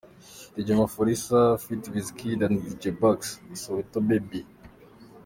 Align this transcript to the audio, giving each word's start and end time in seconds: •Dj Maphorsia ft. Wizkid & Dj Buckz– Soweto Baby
•Dj 0.55 0.69
Maphorsia 0.79 1.41
ft. 1.63 1.83
Wizkid 1.93 2.41
& 2.55 2.65
Dj 2.65 2.83
Buckz– 3.01 3.27
Soweto 3.61 3.99
Baby 4.07 4.41